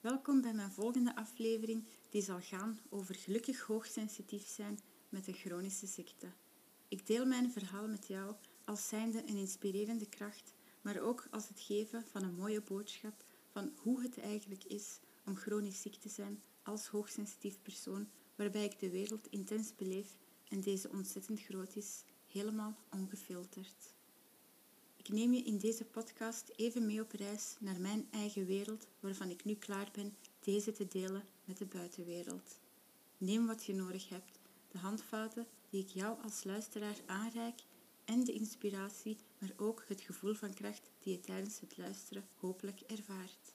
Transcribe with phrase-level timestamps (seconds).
[0.00, 5.86] Welkom bij mijn volgende aflevering die zal gaan over gelukkig hoogsensitief zijn met een chronische
[5.86, 6.32] ziekte.
[6.88, 8.34] Ik deel mijn verhaal met jou
[8.64, 13.72] als zijnde een inspirerende kracht, maar ook als het geven van een mooie boodschap van
[13.76, 18.90] hoe het eigenlijk is om chronisch ziek te zijn als hoogsensitief persoon, waarbij ik de
[18.90, 23.94] wereld intens beleef en deze ontzettend groot is, helemaal ongefilterd.
[25.02, 29.30] Ik neem je in deze podcast even mee op reis naar mijn eigen wereld, waarvan
[29.30, 32.58] ik nu klaar ben deze te delen met de buitenwereld.
[33.18, 34.38] Neem wat je nodig hebt,
[34.68, 37.60] de handvaten die ik jou als luisteraar aanreik
[38.04, 42.80] en de inspiratie, maar ook het gevoel van kracht die je tijdens het luisteren hopelijk
[42.80, 43.54] ervaart.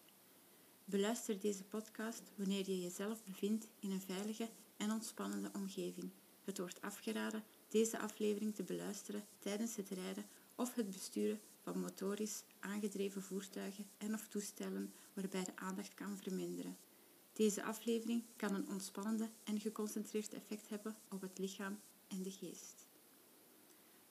[0.86, 6.12] Beluister deze podcast wanneer je jezelf bevindt in een veilige en ontspannende omgeving.
[6.44, 10.26] Het wordt afgeraden deze aflevering te beluisteren tijdens het rijden
[10.58, 16.78] of het besturen van motorisch aangedreven voertuigen en of toestellen waarbij de aandacht kan verminderen.
[17.34, 22.88] Deze aflevering kan een ontspannende en geconcentreerd effect hebben op het lichaam en de geest.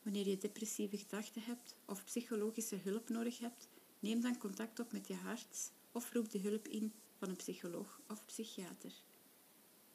[0.03, 5.07] Wanneer je depressieve gedachten hebt of psychologische hulp nodig hebt, neem dan contact op met
[5.07, 8.93] je arts of roep de hulp in van een psycholoog of psychiater.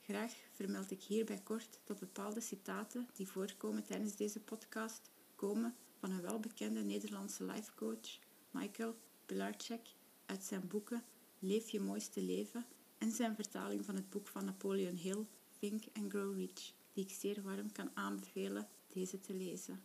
[0.01, 6.11] Graag vermeld ik hierbij kort dat bepaalde citaten die voorkomen tijdens deze podcast komen van
[6.11, 8.19] een welbekende Nederlandse lifecoach,
[8.51, 11.03] Michael Pilarczyk, uit zijn boeken
[11.39, 12.65] Leef je mooiste leven
[12.97, 15.25] en zijn vertaling van het boek van Napoleon Hill,
[15.59, 19.83] Think and Grow Rich, die ik zeer warm kan aanbevelen deze te lezen.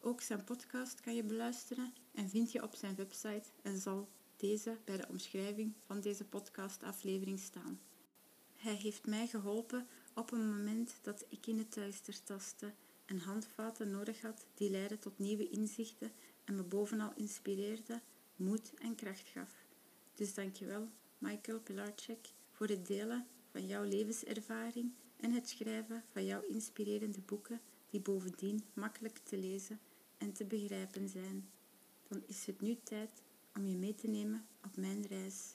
[0.00, 4.78] Ook zijn podcast kan je beluisteren en vind je op zijn website en zal deze
[4.84, 7.80] bij de omschrijving van deze podcastaflevering staan.
[8.56, 12.74] Hij heeft mij geholpen op een moment dat ik in het duister tastte
[13.04, 16.12] en handvaten nodig had die leidden tot nieuwe inzichten
[16.44, 18.00] en me bovenal inspireerde,
[18.36, 19.54] moed en kracht gaf.
[20.14, 20.88] Dus dankjewel,
[21.18, 27.60] Michael Pilarczyk, voor het delen van jouw levenservaring en het schrijven van jouw inspirerende boeken
[27.90, 29.80] die bovendien makkelijk te lezen
[30.18, 31.48] en te begrijpen zijn.
[32.08, 33.22] Dan is het nu tijd
[33.54, 35.54] om je mee te nemen op mijn reis.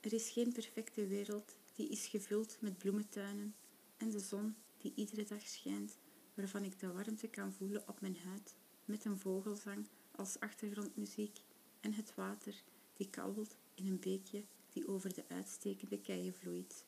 [0.00, 3.54] Er is geen perfecte wereld die is gevuld met bloementuinen
[3.96, 5.98] en de zon die iedere dag schijnt
[6.40, 11.38] waarvan ik de warmte kan voelen op mijn huid, met een vogelzang als achtergrondmuziek
[11.80, 12.62] en het water
[12.96, 16.84] die kabbelt in een beekje die over de uitstekende keien vloeit.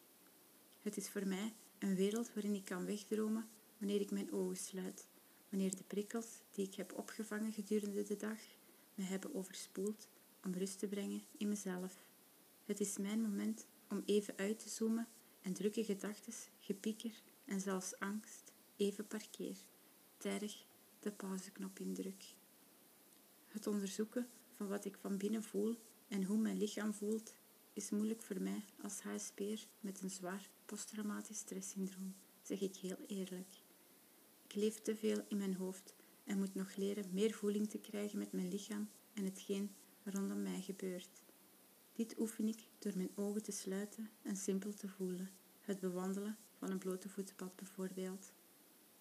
[0.81, 3.49] Het is voor mij een wereld waarin ik kan wegdromen
[3.79, 5.09] wanneer ik mijn ogen sluit,
[5.49, 8.39] wanneer de prikkels die ik heb opgevangen gedurende de dag
[8.95, 10.09] me hebben overspoeld
[10.45, 12.05] om rust te brengen in mezelf.
[12.65, 15.09] Het is mijn moment om even uit te zoomen
[15.43, 18.52] en drukke gedachten, gepieker en zelfs angst
[18.83, 19.57] even parkeer,
[20.17, 20.65] terg
[21.01, 22.25] de pauzeknop indruk.
[23.49, 25.77] Het onderzoeken van wat ik van binnen voel
[26.09, 27.35] en hoe mijn lichaam voelt,
[27.73, 33.63] is moeilijk voor mij als HSP'er met een zwaar posttraumatisch stresssyndroom, zeg ik heel eerlijk.
[34.45, 35.95] Ik leef te veel in mijn hoofd
[36.25, 40.61] en moet nog leren meer voeling te krijgen met mijn lichaam en hetgeen rondom mij
[40.61, 41.23] gebeurt.
[41.93, 46.71] Dit oefen ik door mijn ogen te sluiten en simpel te voelen, het bewandelen van
[46.71, 48.33] een blote voetenpad bijvoorbeeld.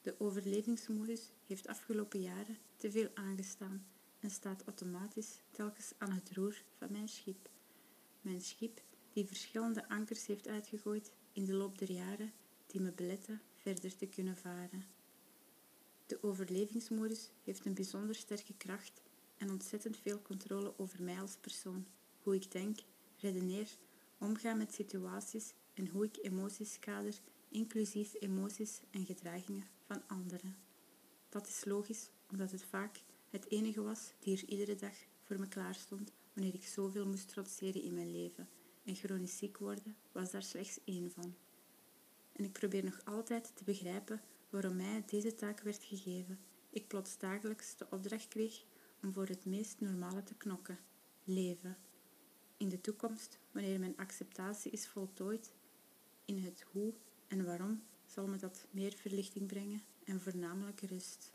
[0.02, 3.86] De overlevingsmodus heeft afgelopen jaren te veel aangestaan
[4.20, 7.50] en staat automatisch telkens aan het roer van mijn schip.
[8.22, 8.82] Mijn schip
[9.14, 12.34] die verschillende ankers heeft uitgegooid in de loop der jaren
[12.68, 14.86] die me beletten verder te kunnen varen.
[16.06, 19.02] De overlevingsmodus heeft een bijzonder sterke kracht
[19.38, 21.88] en ontzettend veel controle over mij als persoon,
[22.20, 22.80] hoe ik denk,
[23.18, 23.78] redeneer,
[24.18, 30.56] omga met situaties en hoe ik emoties kader, inclusief emoties en gedragingen van anderen.
[31.30, 35.48] Dat is logisch, omdat het vaak het enige was die er iedere dag voor me
[35.48, 38.50] klaar stond wanneer ik zoveel moest trotseren in mijn leven.
[38.84, 41.36] En chronisch ziek worden was daar slechts één van.
[42.32, 46.40] En ik probeer nog altijd te begrijpen waarom mij deze taak werd gegeven.
[46.70, 48.64] Ik plots dagelijks de opdracht kreeg
[49.02, 50.80] om voor het meest normale te knokken:
[51.24, 51.78] leven.
[52.58, 55.54] In de toekomst, wanneer mijn acceptatie is voltooid,
[56.26, 56.94] in het hoe
[57.28, 61.32] en waarom zal me dat meer verlichting brengen en voornamelijk rust.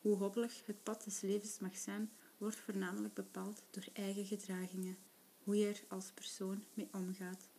[0.00, 4.96] Hoe hobbelig het pad des levens mag zijn, wordt voornamelijk bepaald door eigen gedragingen,
[5.38, 7.50] hoe je er als persoon mee omgaat.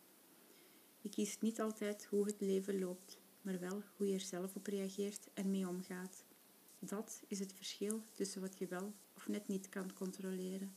[1.00, 4.66] Je kiest niet altijd hoe het leven loopt, maar wel hoe je er zelf op
[4.66, 6.24] reageert en mee omgaat.
[6.78, 10.74] Dat is het verschil tussen wat je wel of net niet kan controleren.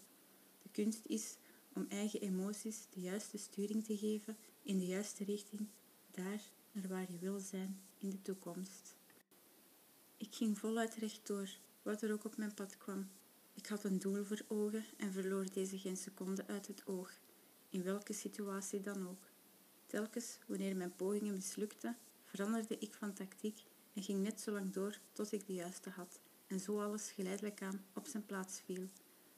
[0.62, 1.38] De kunst is
[1.74, 5.68] om eigen emoties de juiste sturing te geven in de juiste richting,
[6.12, 8.95] daar naar waar je wil zijn in de toekomst.
[10.18, 11.50] Ik ging voluit rechtdoor,
[11.81, 13.10] wat er ook op mijn pad kwam.
[13.54, 17.12] Ik had een doel voor ogen en verloor deze geen seconde uit het oog.
[17.69, 19.24] in welke situatie dan ook.
[19.86, 23.63] Telkens wanneer mijn pogingen mislukten, veranderde ik van tactiek
[23.94, 27.62] en ging net zo lang door tot ik de juiste had en zo alles geleidelijk
[27.62, 28.88] aan op zijn plaats viel.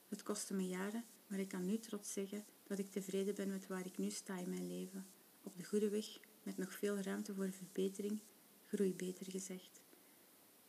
[0.08, 3.66] Het kostte me jaren, maar ik kan nu trots zeggen dat ik tevreden ben met
[3.66, 5.06] waar ik nu sta in mijn leven.
[5.42, 6.06] Op de goede weg,
[6.48, 8.20] met nog veel ruimte voor verbetering,
[8.66, 9.82] groei beter gezegd.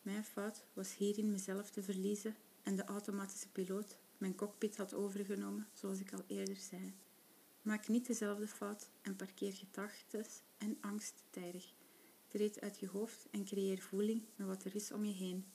[0.01, 5.67] Mijn fout was hierin mezelf te verliezen en de automatische piloot mijn cockpit had overgenomen,
[5.73, 6.93] zoals ik al eerder zei.
[7.61, 10.25] Maak niet dezelfde fout en parkeer gedachten
[10.57, 11.73] en angst tijdig.
[12.27, 15.45] Treed uit je hoofd en creëer voeling met wat er is om je heen.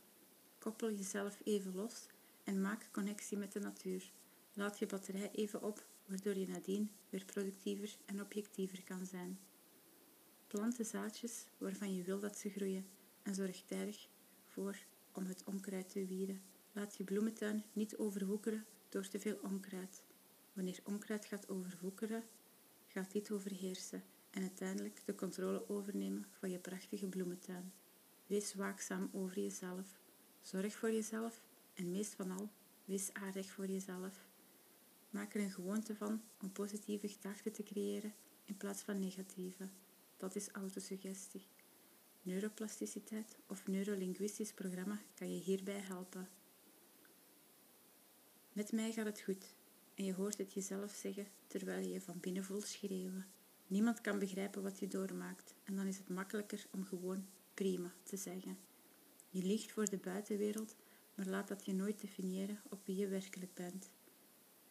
[0.59, 2.06] Koppel jezelf even los
[2.44, 4.12] en maak connectie met de natuur.
[4.53, 9.38] Laat je batterij even op, waardoor je nadien weer productiever en objectiever kan zijn.
[10.55, 12.87] Plant de zaadjes waarvan je wil dat ze groeien
[13.23, 14.09] en zorg tijdig
[14.47, 14.79] voor
[15.12, 16.43] om het onkruid te wieren.
[16.73, 20.03] Laat je bloementuin niet overwoekeren door te veel onkruid.
[20.53, 22.25] Wanneer onkruid gaat overwoekeren,
[22.87, 27.73] gaat dit overheersen en uiteindelijk de controle overnemen van je prachtige bloementuin.
[28.27, 29.99] Wees waakzaam over jezelf.
[30.41, 31.43] Zorg voor jezelf
[31.73, 32.51] en meest van al,
[32.85, 34.27] wees aardig voor jezelf.
[35.11, 38.15] Maak er een gewoonte van om positieve gedachten te creëren
[38.45, 39.69] in plaats van negatieve.
[40.25, 41.47] Dat is autosuggestie.
[42.23, 46.29] Neuroplasticiteit of neurolinguistisch programma kan je hierbij helpen.
[48.53, 49.55] Met mij gaat het goed
[49.94, 53.26] en je hoort het jezelf zeggen terwijl je je van binnen voelt schreeuwen.
[53.67, 58.17] Niemand kan begrijpen wat je doormaakt en dan is het makkelijker om gewoon prima te
[58.17, 58.59] zeggen.
[59.31, 60.77] Je liegt voor de buitenwereld,
[61.15, 63.91] maar laat dat je nooit definiëren op wie je werkelijk bent.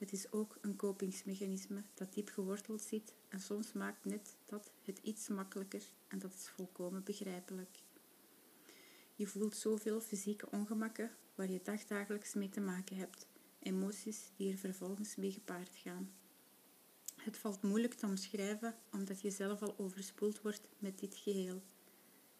[0.03, 4.99] Het is ook een kopingsmechanisme dat diep geworteld zit en soms maakt net dat het
[5.03, 7.83] iets makkelijker en dat is volkomen begrijpelijk.
[9.15, 13.27] Je voelt zoveel fysieke ongemakken waar je dagdagelijks mee te maken hebt,
[13.59, 16.11] emoties die er vervolgens mee gepaard gaan.
[17.15, 21.63] Het valt moeilijk te omschrijven omdat je zelf al overspoeld wordt met dit geheel,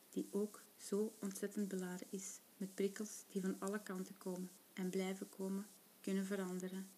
[0.10, 5.30] die ook zo ontzettend beladen is met prikkels die van alle kanten komen en blijven
[5.30, 5.68] komen,
[6.02, 6.93] kunnen veranderen.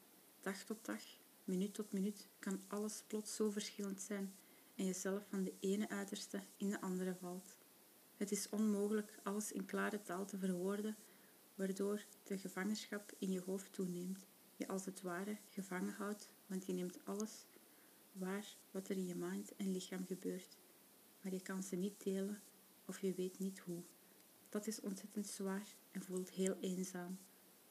[0.46, 1.02] Dag tot dag,
[1.44, 4.36] minuut tot minuut kan alles plots zo verschillend zijn
[4.76, 7.58] en jezelf van de ene uiterste in de andere valt.
[8.16, 10.96] Het is onmogelijk alles in klare taal te verwoorden,
[11.56, 14.26] waardoor de gevangenschap in je hoofd toeneemt,
[14.56, 17.46] je als het ware gevangen houdt, want je neemt alles
[18.12, 20.58] waar wat er in je mind en lichaam gebeurt,
[21.22, 22.42] maar je kan ze niet delen
[22.86, 23.84] of je weet niet hoe.
[24.50, 27.20] Dat is ontzettend zwaar en voelt heel eenzaam.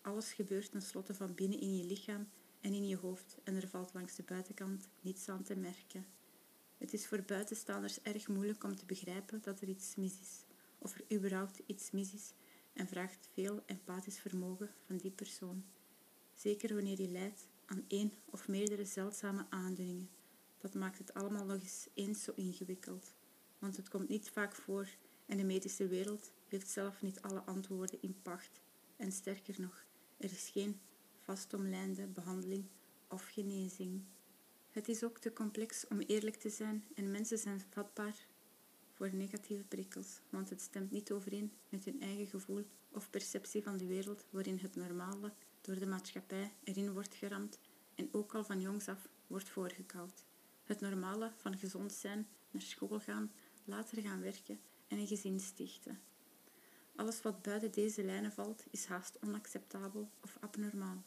[0.00, 2.29] Alles gebeurt tenslotte van binnen in je lichaam
[2.64, 6.06] en in je hoofd en er valt langs de buitenkant niets aan te merken.
[6.78, 10.44] Het is voor buitenstaanders erg moeilijk om te begrijpen dat er iets mis is,
[10.78, 12.32] of er überhaupt iets mis is,
[12.72, 15.64] en vraagt veel empathisch vermogen van die persoon.
[16.34, 20.11] Zeker wanneer je lijdt aan één of meerdere zeldzame aandoeningen.
[20.58, 23.14] Dat maakt het allemaal nog eens eens zo ingewikkeld,
[23.58, 24.88] want het komt niet vaak voor
[25.26, 28.61] en de medische wereld heeft zelf niet alle antwoorden in pacht.
[28.96, 29.84] En sterker nog,
[30.16, 30.81] er is geen
[31.25, 32.65] vastomlijnde behandeling
[33.09, 34.03] of genezing.
[34.71, 38.26] Het is ook te complex om eerlijk te zijn en mensen zijn vatbaar
[38.93, 43.76] voor negatieve prikkels, want het stemt niet overeen met hun eigen gevoel of perceptie van
[43.76, 47.59] de wereld waarin het normale door de maatschappij erin wordt geramd
[47.95, 50.25] en ook al van jongs af wordt voorgekoud.
[50.64, 53.33] Het normale van gezond zijn, naar school gaan,
[53.64, 56.00] later gaan werken en een gezin stichten.
[56.97, 61.02] Alles wat buiten deze lijnen valt is haast onacceptabel of abnormaal.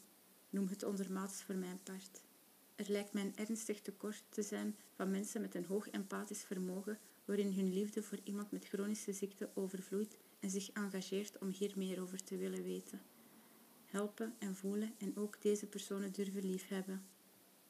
[0.50, 2.22] Noem het ondermaats voor mijn part.
[2.74, 6.98] Er lijkt mij een ernstig tekort te zijn van mensen met een hoog empathisch vermogen
[7.24, 12.02] waarin hun liefde voor iemand met chronische ziekte overvloeit en zich engageert om hier meer
[12.02, 13.00] over te willen weten.
[13.86, 17.02] Helpen en voelen en ook deze personen durven liefhebben.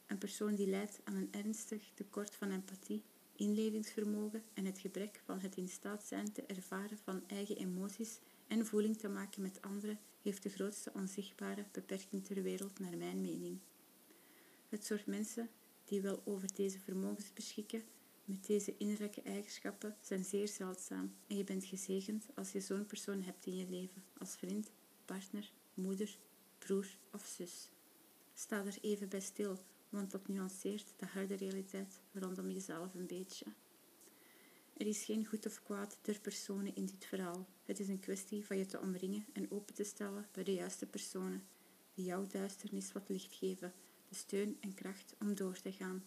[0.06, 3.02] Een persoon die lijdt aan een ernstig tekort van empathie,
[3.36, 8.66] inlevingsvermogen en het gebrek van het in staat zijn te ervaren van eigen emoties en
[8.66, 13.58] voeling te maken met anderen, heeft de grootste onzichtbare beperking ter wereld, naar mijn mening.
[14.68, 15.50] Het soort mensen
[15.84, 17.82] die wel over deze vermogens beschikken,
[18.24, 23.22] met deze innerlijke eigenschappen, zijn zeer zeldzaam en je bent gezegend als je zo'n persoon
[23.22, 24.70] hebt in je leven, als vriend,
[25.04, 26.18] partner, moeder,
[26.58, 27.68] broer of zus.
[28.34, 29.58] Sta er even bij stil,
[29.88, 33.46] want dat nuanceert de harde realiteit rondom jezelf een beetje.
[34.78, 37.46] Er is geen goed of kwaad ter personen in dit verhaal.
[37.64, 40.86] Het is een kwestie van je te omringen en open te stellen bij de juiste
[40.86, 41.42] personen,
[41.94, 43.72] die jouw duisternis wat licht geven,
[44.08, 46.04] de steun en kracht om door te gaan.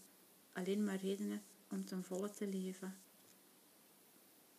[0.53, 2.97] Alleen maar redenen om ten volle te leven.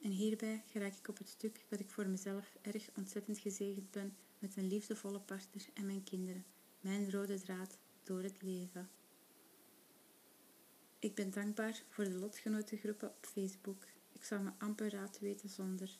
[0.01, 4.17] En hierbij geraak ik op het stuk dat ik voor mezelf erg ontzettend gezegend ben
[4.39, 6.45] met een liefdevolle partner en mijn kinderen,
[6.81, 8.91] mijn rode draad door het leven.
[10.99, 13.85] Ik ben dankbaar voor de lotgenotengroepen op Facebook.
[14.13, 15.99] Ik zou me amper raad weten zonder.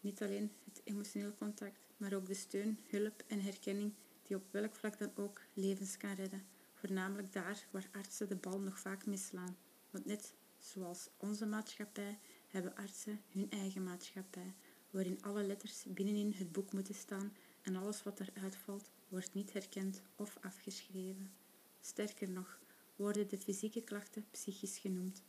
[0.00, 4.74] Niet alleen het emotioneel contact, maar ook de steun, hulp en herkenning die op welk
[4.74, 6.46] vlak dan ook levens kan redden.
[6.74, 9.56] Voornamelijk daar waar artsen de bal nog vaak misslaan.
[9.90, 14.54] Want net zoals onze maatschappij hebben artsen hun eigen maatschappij,
[14.90, 19.52] waarin alle letters binnenin het boek moeten staan en alles wat eruit valt wordt niet
[19.52, 21.32] herkend of afgeschreven.
[21.80, 22.58] Sterker nog,
[22.96, 25.22] worden de fysieke klachten psychisch genoemd.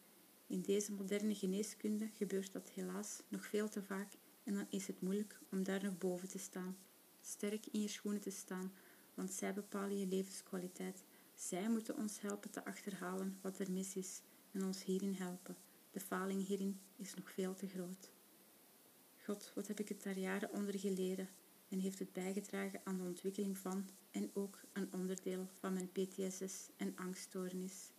[0.47, 4.13] In deze moderne geneeskunde gebeurt dat helaas nog veel te vaak
[4.43, 6.77] en dan is het moeilijk om daar nog boven te staan.
[7.21, 8.73] Sterk in je schoenen te staan,
[9.13, 11.03] want zij bepalen je levenskwaliteit.
[11.35, 15.57] Zij moeten ons helpen te achterhalen wat er mis is en ons hierin helpen.
[15.91, 18.11] De faling hierin is nog veel te groot.
[19.23, 21.29] God, wat heb ik het daar jaren onder geleden
[21.69, 26.69] en heeft het bijgedragen aan de ontwikkeling van en ook een onderdeel van mijn PTSS
[26.77, 27.91] en angststoornis.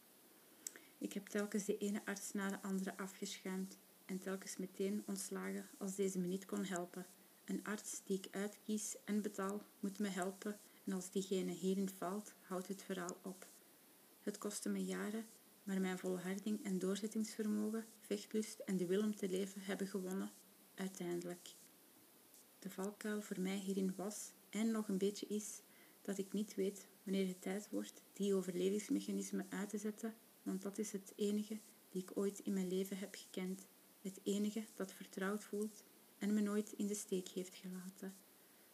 [0.99, 5.95] Ik heb telkens de ene arts na de andere afgeschuimd en telkens meteen ontslagen als
[5.95, 7.07] deze me niet kon helpen.
[7.45, 12.35] Een arts die ik uitkies en betaal moet me helpen en als diegene hierin valt,
[12.41, 13.49] houdt het verhaal op.
[14.21, 15.27] Het kostte me jaren,
[15.63, 20.31] maar mijn volharding en doorzettingsvermogen, vechtlust en de wil om te leven hebben gewonnen,
[20.75, 21.55] uiteindelijk.
[22.59, 25.63] De valkuil voor mij hierin was en nog een beetje is
[26.03, 30.15] dat ik niet weet wanneer het tijd wordt die overlevingsmechanismen uit te zetten,
[30.49, 33.67] want dat is het enige die ik ooit in mijn leven heb gekend,
[34.01, 35.85] het enige dat vertrouwd voelt
[36.19, 38.15] en me nooit in de steek heeft gelaten.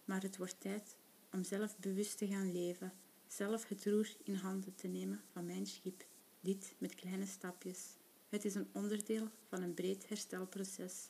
[0.04, 0.96] Maar het wordt tijd
[1.32, 2.92] om zelf bewust te gaan leven,
[3.26, 6.06] zelf het roer in handen te nemen van mijn schip,
[6.40, 7.96] dit met kleine stapjes.
[8.28, 11.08] Het is een onderdeel van een breed herstelproces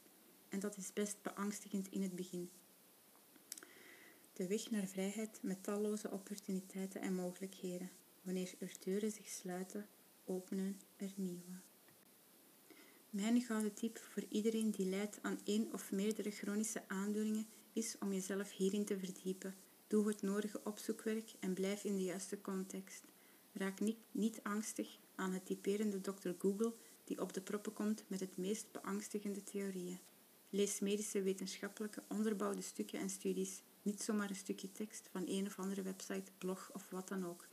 [0.49, 2.50] en dat is best beangstigend in het begin.
[4.33, 7.90] De weg naar vrijheid met talloze opportuniteiten en mogelijkheden.
[8.23, 9.87] Wanneer er deuren zich sluiten,
[10.25, 11.12] openen er.
[13.11, 18.12] Mijn gouden tip voor iedereen die lijdt aan één of meerdere chronische aandoeningen is om
[18.12, 19.54] jezelf hierin te verdiepen.
[19.87, 23.02] Doe het nodige opzoekwerk en blijf in de juiste context.
[23.52, 28.21] Raak niet, niet angstig aan het typerende dokter Google die op de proppen komt met
[28.21, 30.00] het meest beangstigende theorieën.
[30.50, 35.59] Lees medische wetenschappelijke onderbouwde stukken en studies, niet zomaar een stukje tekst van een of
[35.59, 37.49] andere website, blog of wat dan ook.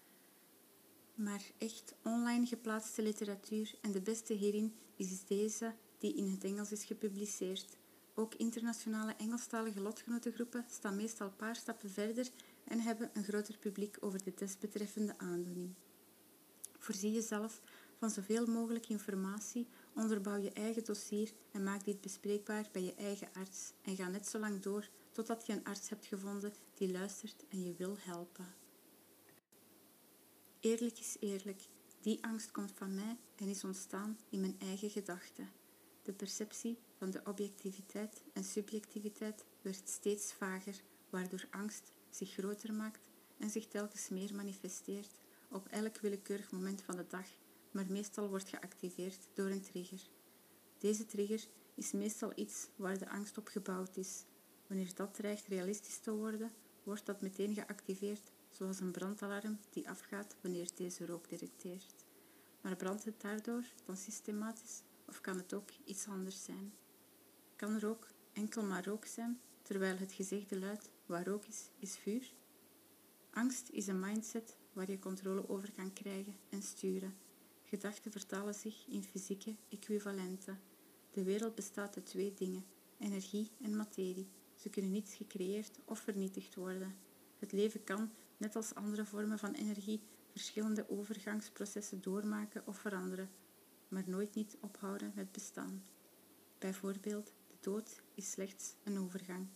[1.15, 6.72] Maar echt online geplaatste literatuur en de beste hierin is deze die in het Engels
[6.72, 7.77] is gepubliceerd.
[8.13, 12.30] Ook internationale Engelstalige lotgenotengroepen staan meestal een paar stappen verder
[12.63, 15.74] en hebben een groter publiek over de desbetreffende aandoening.
[16.77, 17.62] Voorzie jezelf
[17.98, 23.30] van zoveel mogelijk informatie, onderbouw je eigen dossier en maak dit bespreekbaar bij je eigen
[23.34, 23.74] arts.
[23.82, 27.63] En ga net zo lang door totdat je een arts hebt gevonden die luistert en
[27.63, 28.46] je wil helpen.
[30.62, 31.62] Eerlijk is eerlijk,
[32.01, 35.50] die angst komt van mij en is ontstaan in mijn eigen gedachten.
[36.01, 43.00] De perceptie van de objectiviteit en subjectiviteit werd steeds vager, waardoor angst zich groter maakt
[43.38, 45.12] en zich telkens meer manifesteert
[45.50, 47.27] op elk willekeurig moment van de dag,
[47.72, 50.10] maar meestal wordt geactiveerd door een trigger.
[50.77, 54.24] Deze trigger is meestal iets waar de angst op gebouwd is.
[54.68, 56.51] Wanneer dat dreigt realistisch te worden,
[56.84, 61.93] wordt dat meteen geactiveerd, zoals een brandalarm die afgaat wanneer deze rook detecteert.
[62.62, 66.74] Maar brandt het daardoor dan systematisch of kan het ook iets anders zijn?
[67.55, 72.34] Kan rook enkel maar rook zijn, terwijl het gezegde luidt, waar rook is, is vuur?
[73.29, 77.15] Angst is een mindset waar je controle over kan krijgen en sturen.
[77.63, 80.60] Gedachten vertalen zich in fysieke equivalenten.
[81.12, 82.65] De wereld bestaat uit twee dingen,
[82.98, 84.27] energie en materie.
[84.55, 86.96] Ze kunnen niet gecreëerd of vernietigd worden.
[87.39, 93.29] Het leven kan, net als andere vormen van energie, verschillende overgangsprocessen doormaken of veranderen,
[93.88, 95.83] maar nooit niet ophouden met bestaan.
[96.57, 99.48] Bijvoorbeeld, de dood is slechts een overgang.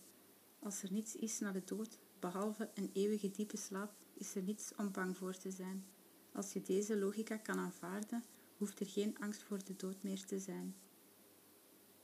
[0.58, 4.72] Als er niets is na de dood, behalve een eeuwige diepe slaap, is er niets
[4.76, 5.86] om bang voor te zijn.
[6.32, 8.24] Als je deze logica kan aanvaarden,
[8.56, 10.76] hoeft er geen angst voor de dood meer te zijn.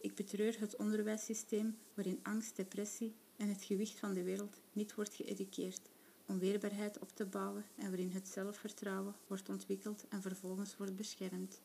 [0.01, 5.15] Ik betreur het onderwijssysteem waarin angst, depressie en het gewicht van de wereld niet wordt
[5.15, 5.92] geëduceerd
[6.27, 11.61] om weerbaarheid op te bouwen en waarin het zelfvertrouwen wordt ontwikkeld en vervolgens wordt beschermd.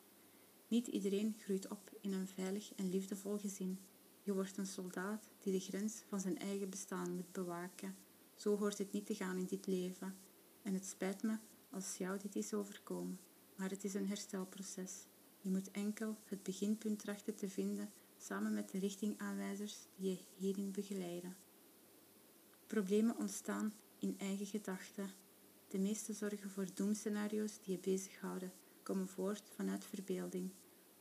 [0.68, 3.78] Niet iedereen groeit op in een veilig en liefdevol gezin.
[4.22, 7.96] Je wordt een soldaat die de grens van zijn eigen bestaan moet bewaken.
[8.34, 10.16] Zo hoort het niet te gaan in dit leven.
[10.62, 11.36] En het spijt me
[11.70, 13.20] als jou dit is overkomen,
[13.56, 15.06] maar het is een herstelproces.
[15.40, 20.70] Je moet enkel het beginpunt trachten te vinden samen met de richtingaanwijzers die je hierin
[20.70, 21.36] begeleiden.
[22.66, 25.10] Problemen ontstaan in eigen gedachten.
[25.68, 28.52] De meeste zorgen voor doemscenario's die je bezighouden
[28.82, 30.50] komen voort vanuit verbeelding.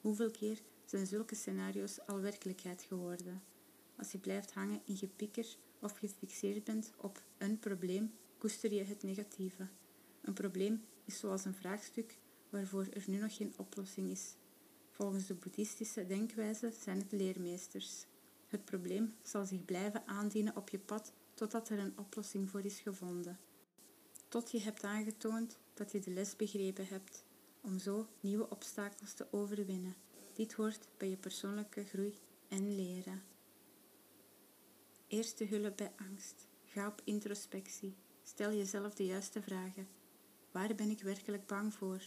[0.01, 3.43] Hoeveel keer zijn zulke scenario's al werkelijkheid geworden?
[3.95, 9.03] Als je blijft hangen in gepieker of gefixeerd bent op een probleem, koester je het
[9.03, 9.67] negatieve.
[10.21, 12.17] Een probleem is zoals een vraagstuk
[12.49, 14.35] waarvoor er nu nog geen oplossing is.
[14.91, 18.05] Volgens de boeddhistische denkwijze zijn het leermeesters.
[18.47, 22.79] Het probleem zal zich blijven aandienen op je pad totdat er een oplossing voor is
[22.79, 23.39] gevonden.
[24.27, 27.23] Tot je hebt aangetoond dat je de les begrepen hebt,
[27.61, 29.95] om zo nieuwe obstakels te overwinnen.
[30.33, 32.17] Dit hoort bij je persoonlijke groei
[32.47, 33.23] en leren.
[35.07, 36.47] Eerste hulp bij angst.
[36.65, 37.95] Ga op introspectie.
[38.23, 39.87] Stel jezelf de juiste vragen.
[40.51, 42.03] Waar ben ik werkelijk bang voor?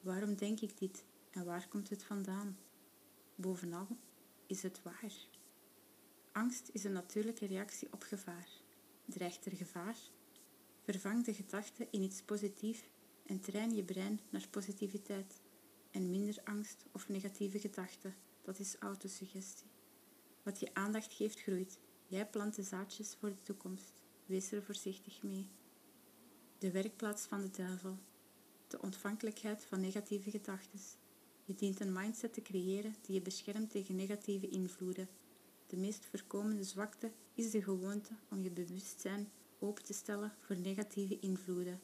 [0.00, 2.58] Waarom denk ik dit en waar komt het vandaan?
[3.34, 3.86] Bovenal,
[4.46, 5.12] is het waar?
[6.36, 8.48] Angst is een natuurlijke reactie op gevaar.
[9.04, 9.96] Dreigt er gevaar?
[10.82, 12.82] Vervang de gedachte in iets positiefs
[13.26, 15.40] en train je brein naar positiviteit
[15.90, 18.14] en minder angst of negatieve gedachten.
[18.42, 19.66] Dat is autosuggestie.
[20.42, 21.78] Wat je aandacht geeft, groeit.
[22.06, 23.92] Jij plant de zaadjes voor de toekomst.
[24.26, 25.48] Wees er voorzichtig mee.
[26.58, 27.98] De werkplaats van de duivel.
[28.68, 30.80] De ontvankelijkheid van negatieve gedachten.
[31.44, 35.08] Je dient een mindset te creëren die je beschermt tegen negatieve invloeden.
[35.66, 41.18] De meest voorkomende zwakte is de gewoonte om je bewustzijn open te stellen voor negatieve
[41.18, 41.80] invloeden.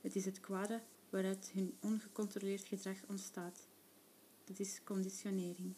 [0.00, 3.68] Het is het kwade waaruit hun ongecontroleerd gedrag ontstaat.
[4.44, 5.74] Dat is conditionering.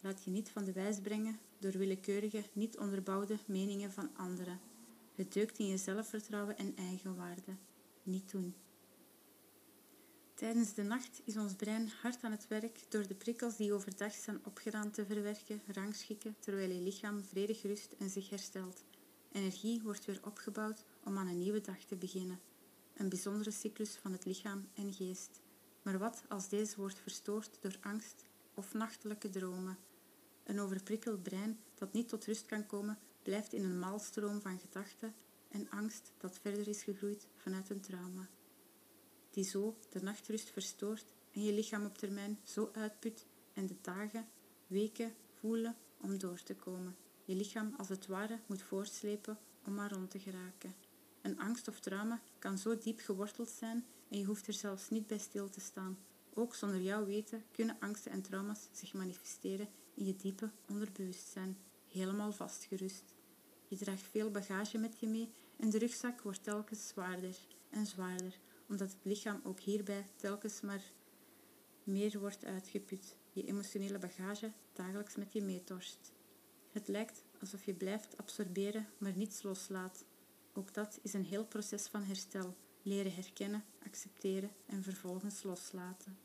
[0.00, 4.60] Laat je niet van de wijs brengen door willekeurige, niet onderbouwde meningen van anderen.
[5.14, 7.56] Het deukt in je zelfvertrouwen en eigenwaarde.
[8.02, 8.54] Niet doen.
[10.44, 14.12] Tijdens de nacht is ons brein hard aan het werk door de prikkels die overdag
[14.12, 18.84] zijn opgedaan te verwerken, rangschikken, terwijl je lichaam vredig rust en zich herstelt.
[19.32, 22.40] Energie wordt weer opgebouwd om aan een nieuwe dag te beginnen.
[22.96, 25.40] Een bijzondere cyclus van het lichaam en geest.
[25.82, 29.78] Maar wat als deze wordt verstoord door angst of nachtelijke dromen?
[30.42, 35.14] Een overprikkeld brein dat niet tot rust kan komen, blijft in een maalstroom van gedachten
[35.48, 38.28] en angst dat verder is gegroeid vanuit een trauma.
[39.34, 44.26] Die zo de nachtrust verstoort en je lichaam op termijn zo uitput en de dagen,
[44.66, 46.96] weken voelen om door te komen.
[47.24, 50.74] Je lichaam als het ware moet voortslepen om maar rond te geraken.
[51.22, 55.06] Een angst of trauma kan zo diep geworteld zijn en je hoeft er zelfs niet
[55.06, 55.98] bij stil te staan.
[56.34, 62.32] Ook zonder jouw weten kunnen angsten en trauma's zich manifesteren in je diepe onderbewustzijn, helemaal
[62.32, 63.14] vastgerust.
[63.68, 67.36] Je draagt veel bagage met je mee en de rugzak wordt telkens zwaarder
[67.70, 68.38] en zwaarder,
[68.74, 70.82] omdat het lichaam ook hierbij telkens maar
[71.84, 73.16] meer wordt uitgeput.
[73.32, 76.12] Je emotionele bagage dagelijks met je meetorst.
[76.70, 80.04] Het lijkt alsof je blijft absorberen, maar niets loslaat.
[80.52, 82.56] Ook dat is een heel proces van herstel.
[82.82, 86.18] Leren herkennen, accepteren en vervolgens loslaten.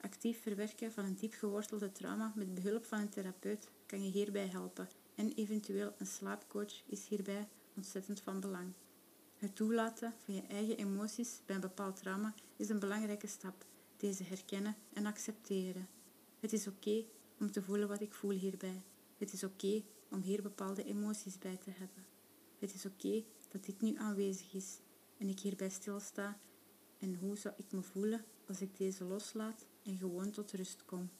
[0.00, 4.46] Actief verwerken van een diep gewortelde trauma met behulp van een therapeut kan je hierbij
[4.46, 8.74] helpen en eventueel een slaapcoach is hierbij ontzettend van belang.
[9.38, 13.64] Het toelaten van je eigen emoties bij een bepaald trauma is een belangrijke stap.
[13.96, 15.88] Deze herkennen en accepteren.
[16.40, 17.04] Het is oké
[17.38, 18.82] om te voelen wat ik voel hierbij.
[19.18, 22.06] Het is oké om hier bepaalde emoties bij te hebben.
[22.58, 24.78] Het is oké dat dit nu aanwezig is
[25.18, 26.38] en ik hierbij stilsta
[26.98, 31.10] en hoe zou ik me voelen als ik deze loslaat en gewoon tot rust kom.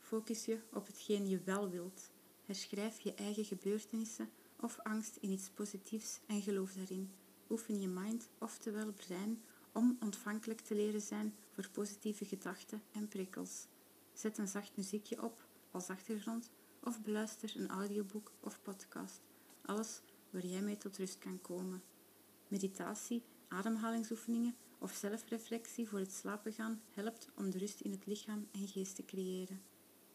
[0.00, 2.10] Focus je op hetgeen je wel wilt.
[2.44, 4.30] Herschrijf je eigen gebeurtenissen
[4.60, 7.10] of angst in iets positiefs en geloof daarin.
[7.50, 13.66] Oefen je mind, oftewel brein, om ontvankelijk te leren zijn voor positieve gedachten en prikkels.
[14.12, 16.50] Zet een zacht muziekje op als achtergrond
[16.82, 19.20] of beluister een audioboek of podcast.
[19.62, 21.82] Alles waar jij mee tot rust kan komen.
[22.48, 28.48] Meditatie, ademhalingsoefeningen of zelfreflectie voor het slapen gaan helpt om de rust in het lichaam
[28.52, 29.62] en geest te creëren.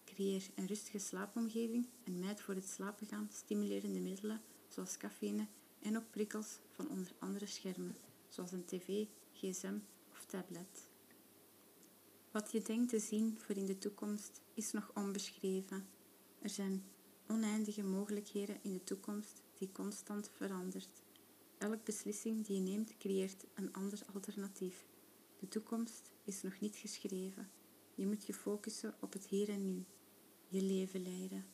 [0.06, 5.48] Creëer een rustige slaapomgeving en mijd voor het slapen gaan stimulerende middelen zoals cafeïne
[5.82, 7.96] en ook prikkels van onder andere schermen,
[8.30, 9.78] zoals een tv, gsm
[10.12, 10.90] of tablet.
[12.32, 15.88] Wat je denkt te zien voor in de toekomst is nog onbeschreven.
[16.42, 16.84] Er zijn
[17.28, 21.04] oneindige mogelijkheden in de toekomst die constant verandert.
[21.58, 24.86] Elke beslissing die je neemt creëert een ander alternatief.
[25.40, 27.50] De toekomst is nog niet geschreven.
[27.96, 29.86] Je moet je focussen op het hier en nu.
[30.48, 31.46] Je leven leiden.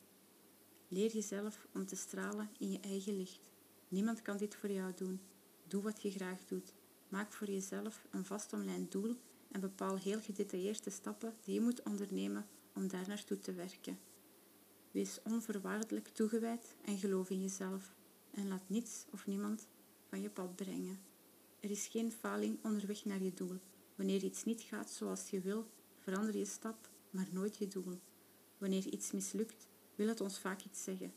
[0.88, 3.47] Leer jezelf om te stralen in je eigen licht.
[3.88, 5.20] Niemand kan dit voor jou doen.
[5.66, 6.72] Doe wat je graag doet.
[7.08, 9.16] Maak voor jezelf een vastomlijnd doel
[9.50, 13.98] en bepaal heel gedetailleerd de stappen die je moet ondernemen om daar naartoe te werken.
[14.90, 17.94] Wees onvoorwaardelijk toegewijd en geloof in jezelf
[18.30, 19.68] en laat niets of niemand
[20.08, 20.98] van je pad brengen.
[21.60, 23.58] Er is geen faling onderweg naar je doel.
[23.94, 27.98] Wanneer iets niet gaat zoals je wil, verander je stap, maar nooit je doel.
[28.58, 31.12] Wanneer iets mislukt, wil het ons vaak iets zeggen.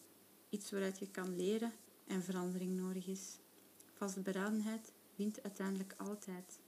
[0.49, 1.71] Iets waaruit je kan leren
[2.11, 3.39] en verandering nodig is.
[3.93, 6.59] Vastberadenheid wint uiteindelijk altijd.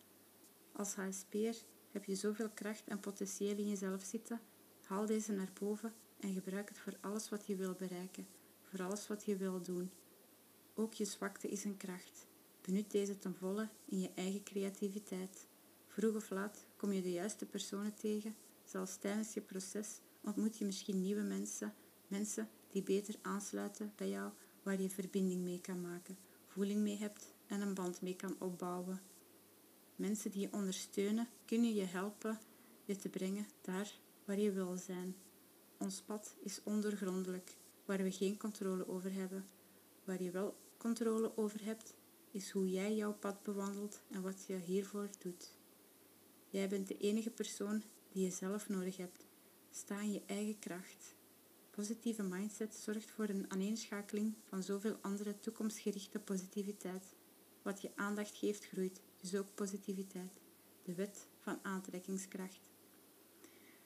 [0.72, 1.56] Als HSP'er
[1.92, 4.42] heb je zoveel kracht en potentieel in jezelf zitten,
[4.82, 8.28] haal deze naar boven en gebruik het voor alles wat je wil bereiken,
[8.62, 9.92] voor alles wat je wil doen.
[10.74, 12.26] Ook je zwakte is een kracht.
[12.62, 15.48] Benut deze ten volle in je eigen creativiteit.
[15.88, 20.66] Vroeg of laat kom je de juiste personen tegen, zelfs tijdens je proces ontmoet je
[20.66, 21.74] misschien nieuwe mensen,
[22.08, 24.32] mensen die beter aansluiten bij jou,
[24.64, 29.02] waar je verbinding mee kan maken, voeling mee hebt en een band mee kan opbouwen.
[29.96, 32.40] Mensen die je ondersteunen, kunnen je helpen
[32.86, 35.16] je te brengen daar waar je wil zijn.
[35.78, 39.46] Ons pad is ondergrondelijk, waar we geen controle over hebben.
[40.04, 41.94] Waar je wel controle over hebt,
[42.32, 45.52] is hoe jij jouw pad bewandelt en wat je hiervoor doet.
[46.50, 49.26] Jij bent de enige persoon die je zelf nodig hebt.
[49.72, 51.16] Sta in je eigen kracht.
[51.76, 57.16] Positieve mindset zorgt voor een aaneenschakeling van zoveel andere toekomstgerichte positiviteit.
[57.62, 60.40] Wat je aandacht geeft, groeit, dus ook positiviteit.
[60.84, 62.70] De wet van aantrekkingskracht.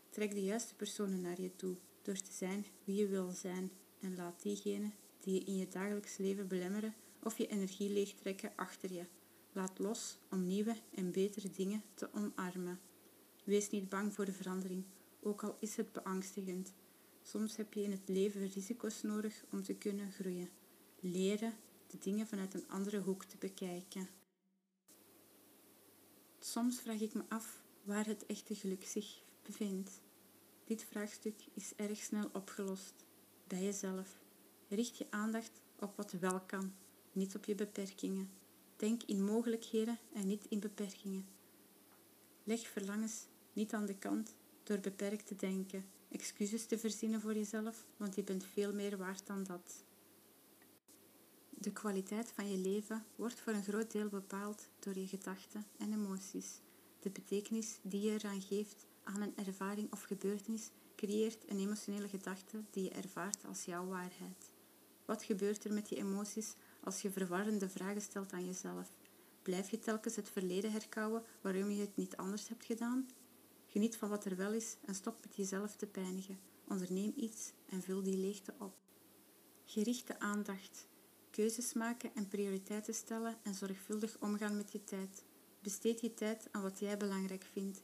[0.10, 4.16] Trek de juiste personen naar je toe door te zijn wie je wil zijn en
[4.16, 9.06] laat diegenen die je in je dagelijks leven belemmeren of je energie leegtrekken achter je.
[9.52, 12.80] Laat los om nieuwe en betere dingen te omarmen.
[13.44, 14.84] Wees niet bang voor de verandering,
[15.20, 16.74] ook al is het beangstigend.
[17.30, 20.50] Soms heb je in het leven risico's nodig om te kunnen groeien.
[21.00, 21.54] Leren
[21.88, 24.10] de dingen vanuit een andere hoek te bekijken.
[26.40, 30.02] Soms vraag ik me af waar het echte geluk zich bevindt.
[30.66, 32.94] Dit vraagstuk is erg snel opgelost.
[33.48, 34.20] Bij jezelf.
[34.68, 36.74] Richt je aandacht op wat wel kan,
[37.12, 38.30] niet op je beperkingen.
[38.76, 41.28] Denk in mogelijkheden en niet in beperkingen.
[42.44, 47.86] Leg verlangens niet aan de kant door beperkt te denken, excuses te verzinnen voor jezelf,
[47.98, 49.84] want je bent veel meer waard dan dat.
[51.50, 55.94] De kwaliteit van je leven wordt voor een groot deel bepaald door je gedachten en
[55.94, 56.60] emoties.
[57.00, 62.64] De betekenis die je eraan geeft aan een ervaring of gebeurtenis creëert een emotionele gedachte
[62.72, 64.52] die je ervaart als jouw waarheid.
[65.06, 68.92] Wat gebeurt er met je emoties als je verwarrende vragen stelt aan jezelf?
[69.42, 73.08] Blijf je telkens het verleden herkauwen waarom je het niet anders hebt gedaan?
[73.78, 76.40] Geniet van wat er wel is en stop met jezelf te pijnigen.
[76.68, 78.76] Onderneem iets en vul die leegte op.
[79.66, 80.88] Gerichte aandacht.
[81.30, 85.24] Keuzes maken en prioriteiten stellen en zorgvuldig omgaan met je tijd.
[85.60, 87.84] Besteed je tijd aan wat jij belangrijk vindt.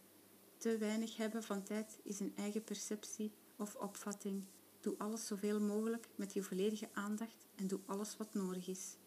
[0.57, 4.45] Te weinig hebben van tijd is een eigen perceptie of opvatting.
[4.81, 8.97] Doe alles zoveel mogelijk met je volledige aandacht en doe alles wat nodig is.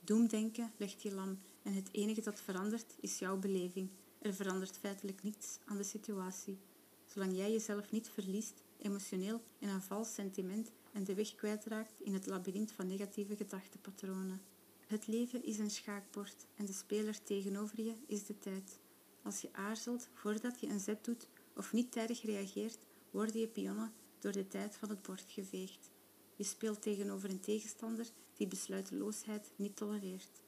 [0.00, 3.90] Doemdenken legt je lam en het enige dat verandert is jouw beleving.
[4.18, 6.58] Er verandert feitelijk niets aan de situatie.
[7.06, 12.14] Zolang jij jezelf niet verliest, emotioneel in een vals sentiment en de weg kwijtraakt in
[12.14, 14.40] het labyrint van negatieve gedachtenpatronen.
[14.86, 18.78] Het leven is een schaakbord en de speler tegenover je is de tijd.
[19.22, 22.78] Als je aarzelt voordat je een zet doet of niet tijdig reageert,
[23.10, 25.90] worden je pionnen door de tijd van het bord geveegd.
[26.36, 30.42] Je speelt tegenover een tegenstander die besluiteloosheid niet tolereert.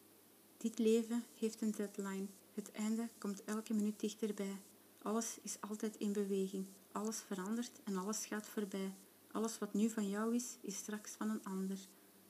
[0.57, 2.27] Dit leven heeft een deadline.
[2.61, 4.61] Het einde komt elke minuut dichterbij.
[5.03, 6.67] Alles is altijd in beweging.
[6.93, 8.95] Alles verandert en alles gaat voorbij.
[9.33, 11.79] Alles wat nu van jou is, is straks van een ander.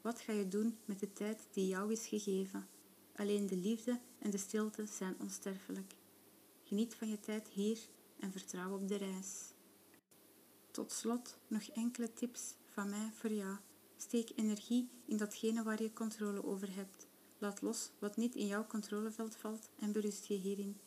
[0.01, 2.69] Wat ga je doen met de tijd die jou is gegeven?
[3.17, 5.95] Alleen de liefde en de stilte zijn onsterfelijk.
[6.65, 7.79] Geniet van je tijd hier
[8.19, 9.53] en vertrouw op de reis.
[10.71, 13.57] Tot slot nog enkele tips van mij voor jou.
[13.97, 17.10] Steek energie in datgene waar je controle over hebt.
[17.41, 20.81] Laat los wat niet in jouw controleveld valt en berust je hierin.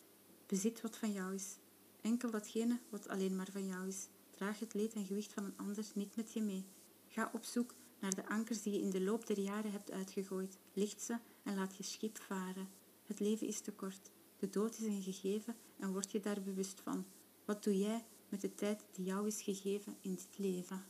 [0.45, 1.57] Bezit wat van jou is.
[2.01, 4.07] Enkel datgene wat alleen maar van jou is.
[4.29, 6.65] Draag het leed en gewicht van een ander niet met je mee.
[7.07, 10.57] Ga op zoek naar de ankers die je in de loop der jaren hebt uitgegooid.
[10.73, 12.69] Licht ze en laat je schip varen.
[13.03, 14.11] Het leven is te kort.
[14.37, 17.05] De dood is een gegeven en word je daar bewust van.
[17.45, 20.83] Wat doe jij met de tijd die jou is gegeven in dit leven?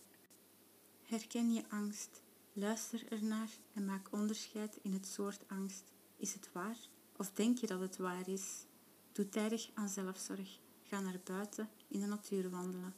[1.02, 2.22] Herken je angst.
[2.56, 5.84] Luister ernaar en maak onderscheid in het soort angst.
[6.18, 6.78] Is het waar
[7.18, 8.66] of denk je dat het waar is?
[9.12, 10.60] Doe tijdig aan zelfzorg.
[10.82, 12.96] Ga naar buiten in de natuur wandelen.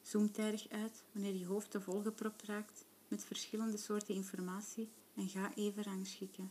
[0.00, 5.54] Zoom tijdig uit wanneer je hoofd te volgepropt raakt met verschillende soorten informatie en ga
[5.54, 6.50] even rangschikken.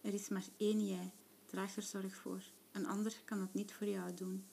[0.00, 1.12] Er is maar één jij,
[1.46, 2.42] draag er zorg voor.
[2.72, 4.44] Een ander kan het niet voor jou doen.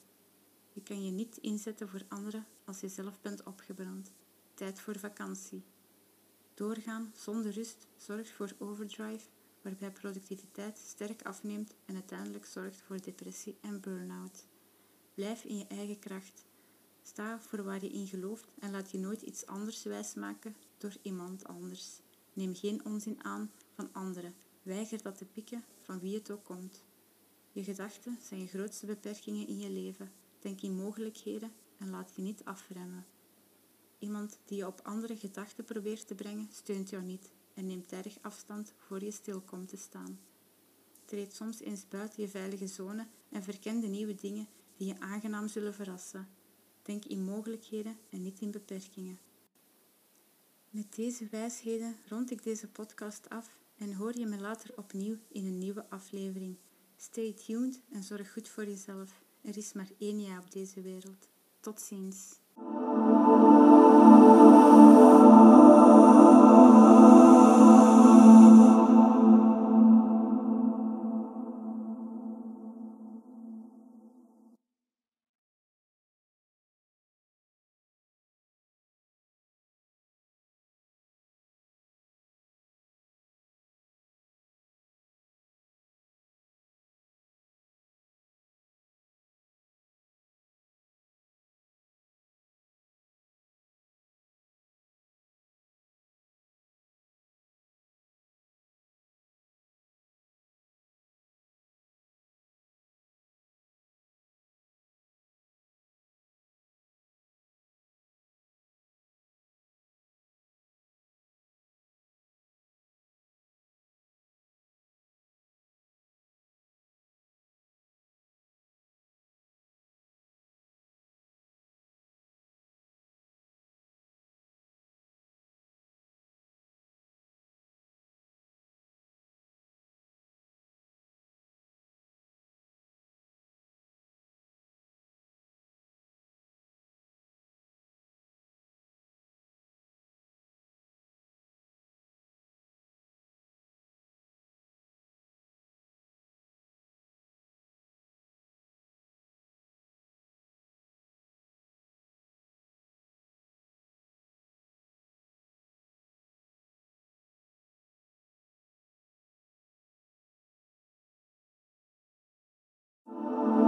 [0.72, 4.12] Je kan je niet inzetten voor anderen als je zelf bent opgebrand.
[4.54, 5.64] Tijd voor vakantie.
[6.54, 9.24] Doorgaan zonder rust zorgt voor overdrive,
[9.62, 14.46] waarbij productiviteit sterk afneemt en uiteindelijk zorgt voor depressie en burn-out.
[15.14, 16.44] Blijf in je eigen kracht.
[17.02, 21.44] Sta voor waar je in gelooft en laat je nooit iets anders wijsmaken door iemand
[21.44, 22.00] anders.
[22.32, 24.34] Neem geen onzin aan van anderen.
[24.62, 26.82] Weiger dat te pikken van wie het ook komt.
[27.52, 30.12] Je gedachten zijn je grootste beperkingen in je leven.
[30.38, 33.06] Denk in mogelijkheden en laat je niet afremmen.
[34.04, 38.18] Iemand die je op andere gedachten probeert te brengen, steunt jou niet en neemt erg
[38.20, 40.18] afstand voor je stil komt te staan.
[41.04, 45.48] Treed soms eens buiten je veilige zone en verken de nieuwe dingen die je aangenaam
[45.48, 46.28] zullen verrassen.
[46.82, 49.18] Denk in mogelijkheden en niet in beperkingen.
[50.70, 55.46] Met deze wijsheden rond ik deze podcast af en hoor je me later opnieuw in
[55.46, 56.56] een nieuwe aflevering.
[56.96, 59.22] Stay tuned en zorg goed voor jezelf.
[59.40, 61.28] Er is maar één jij op deze wereld.
[61.60, 62.42] Tot ziens.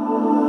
[0.08, 0.45] Thank you.